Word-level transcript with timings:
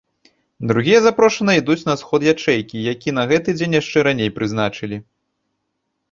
Другія 0.69 0.99
запрошаныя 1.07 1.57
ідуць 1.61 1.83
на 1.89 1.93
сход 2.01 2.21
ячэйкі, 2.33 2.77
які 2.93 3.13
на 3.17 3.25
гэты 3.33 3.49
дзень 3.59 3.75
яшчэ 3.81 3.97
раней 4.07 4.33
прызначылі. 4.39 4.97